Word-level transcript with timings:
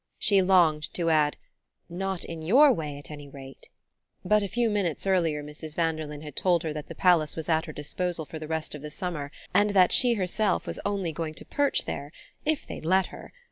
She 0.17 0.41
longed 0.41 0.91
to 0.95 1.11
add: 1.11 1.37
"Not 1.87 2.25
in 2.25 2.41
your 2.41 2.73
way, 2.73 2.97
at 2.97 3.11
any 3.11 3.29
rate" 3.29 3.69
but 4.25 4.41
a 4.41 4.47
few 4.47 4.67
minutes 4.67 5.05
earlier 5.05 5.43
Mrs. 5.43 5.75
Vanderlyn 5.75 6.21
had 6.23 6.35
told 6.35 6.63
her 6.63 6.73
that 6.73 6.87
the 6.87 6.95
palace 6.95 7.35
was 7.35 7.47
at 7.47 7.65
her 7.65 7.71
disposal 7.71 8.25
for 8.25 8.39
the 8.39 8.47
rest 8.47 8.73
of 8.73 8.81
the 8.81 8.89
summer, 8.89 9.31
and 9.53 9.75
that 9.75 9.91
she 9.91 10.15
herself 10.15 10.65
was 10.65 10.79
only 10.83 11.11
going 11.11 11.35
to 11.35 11.45
perch 11.45 11.85
there 11.85 12.11
if 12.45 12.65
they'd 12.65 12.83
let 12.83 13.05
her! 13.13 13.31